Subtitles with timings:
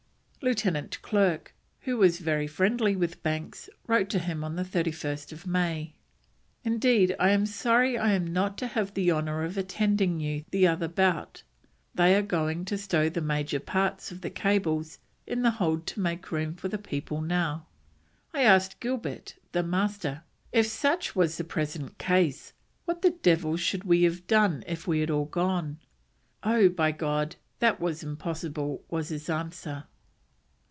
[0.43, 5.93] Lieutenant Clerke, who was very friendly with Banks, wrote to him on 31st May:
[6.63, 10.87] "Indeed I am sorry I'm not to have the honour of attending you the other
[10.87, 15.99] bout...They are going to stow the major part of the cables in the hold to
[15.99, 17.67] make room for the people now.
[18.33, 22.51] I asked Gilbert [the Master], if such was the present case,
[22.85, 25.77] what the devil should we have done if we had all gone?
[26.41, 29.83] 'Oh, by God, that was impossible,' was his answer."